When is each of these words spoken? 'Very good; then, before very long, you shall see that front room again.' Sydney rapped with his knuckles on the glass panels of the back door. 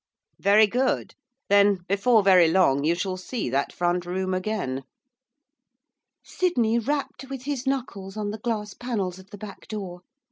'Very 0.39 0.65
good; 0.65 1.13
then, 1.47 1.77
before 1.87 2.23
very 2.23 2.49
long, 2.49 2.83
you 2.83 2.95
shall 2.95 3.17
see 3.17 3.51
that 3.51 3.71
front 3.71 4.03
room 4.03 4.33
again.' 4.33 4.81
Sydney 6.23 6.79
rapped 6.79 7.25
with 7.29 7.43
his 7.43 7.67
knuckles 7.67 8.17
on 8.17 8.31
the 8.31 8.39
glass 8.39 8.73
panels 8.73 9.19
of 9.19 9.29
the 9.29 9.37
back 9.37 9.67
door. 9.67 10.01